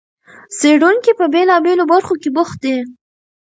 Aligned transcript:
څېړونکي 0.57 1.11
په 1.19 1.25
بېلابېلو 1.33 1.83
برخو 1.91 2.13
کې 2.21 2.29
بوخت 2.35 2.57
دي. 2.63 2.77